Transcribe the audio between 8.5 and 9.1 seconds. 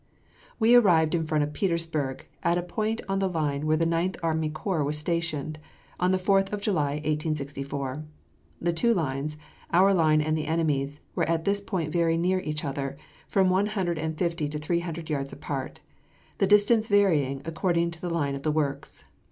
The two